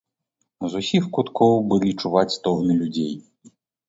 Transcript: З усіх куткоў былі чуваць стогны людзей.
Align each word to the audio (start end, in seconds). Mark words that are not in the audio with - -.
З 0.69 0.79
усіх 0.85 1.03
куткоў 1.17 1.53
былі 1.73 1.91
чуваць 2.05 2.35
стогны 2.37 2.79
людзей. 2.81 3.13